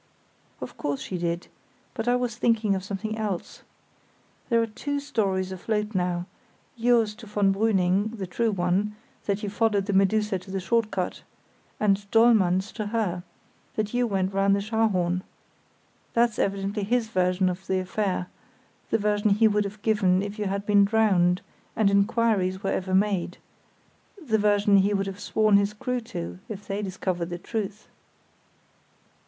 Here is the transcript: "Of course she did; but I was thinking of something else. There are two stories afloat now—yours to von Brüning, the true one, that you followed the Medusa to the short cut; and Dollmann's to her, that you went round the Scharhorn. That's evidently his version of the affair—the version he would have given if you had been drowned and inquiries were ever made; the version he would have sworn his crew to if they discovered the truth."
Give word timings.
"Of 0.61 0.77
course 0.77 0.99
she 0.99 1.19
did; 1.19 1.45
but 1.93 2.07
I 2.07 2.15
was 2.15 2.35
thinking 2.35 2.73
of 2.73 2.83
something 2.83 3.15
else. 3.19 3.61
There 4.49 4.59
are 4.59 4.65
two 4.65 4.99
stories 4.99 5.51
afloat 5.51 5.93
now—yours 5.93 7.13
to 7.13 7.27
von 7.27 7.53
Brüning, 7.53 8.17
the 8.17 8.25
true 8.25 8.49
one, 8.49 8.95
that 9.27 9.43
you 9.43 9.49
followed 9.51 9.85
the 9.85 9.93
Medusa 9.93 10.39
to 10.39 10.49
the 10.49 10.59
short 10.59 10.89
cut; 10.89 11.21
and 11.79 12.09
Dollmann's 12.09 12.71
to 12.71 12.87
her, 12.87 13.21
that 13.75 13.93
you 13.93 14.07
went 14.07 14.33
round 14.33 14.55
the 14.55 14.59
Scharhorn. 14.61 15.21
That's 16.15 16.39
evidently 16.39 16.81
his 16.81 17.09
version 17.09 17.47
of 17.47 17.67
the 17.67 17.77
affair—the 17.77 18.97
version 18.97 19.29
he 19.29 19.47
would 19.47 19.65
have 19.65 19.83
given 19.83 20.23
if 20.23 20.39
you 20.39 20.45
had 20.45 20.65
been 20.65 20.83
drowned 20.83 21.41
and 21.75 21.91
inquiries 21.91 22.63
were 22.63 22.71
ever 22.71 22.95
made; 22.95 23.37
the 24.19 24.39
version 24.39 24.77
he 24.77 24.95
would 24.95 25.05
have 25.05 25.19
sworn 25.19 25.57
his 25.57 25.73
crew 25.73 26.01
to 26.05 26.39
if 26.49 26.65
they 26.67 26.81
discovered 26.81 27.29
the 27.29 27.37
truth." 27.37 27.87